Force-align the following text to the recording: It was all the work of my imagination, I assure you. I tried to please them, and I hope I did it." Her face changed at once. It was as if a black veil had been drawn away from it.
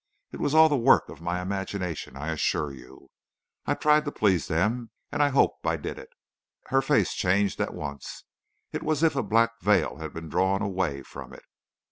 It 0.31 0.39
was 0.39 0.55
all 0.55 0.67
the 0.67 0.75
work 0.75 1.09
of 1.09 1.21
my 1.21 1.43
imagination, 1.43 2.17
I 2.17 2.31
assure 2.31 2.71
you. 2.71 3.11
I 3.67 3.75
tried 3.75 4.03
to 4.05 4.11
please 4.11 4.47
them, 4.47 4.89
and 5.11 5.21
I 5.21 5.29
hope 5.29 5.59
I 5.63 5.77
did 5.77 5.99
it." 5.99 6.09
Her 6.69 6.81
face 6.81 7.13
changed 7.13 7.61
at 7.61 7.75
once. 7.75 8.23
It 8.71 8.81
was 8.81 9.03
as 9.03 9.11
if 9.13 9.15
a 9.15 9.21
black 9.21 9.61
veil 9.61 9.97
had 9.97 10.11
been 10.11 10.27
drawn 10.27 10.63
away 10.63 11.03
from 11.03 11.33
it. 11.33 11.43